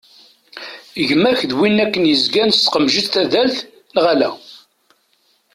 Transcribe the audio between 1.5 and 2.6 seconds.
win akken yezgan s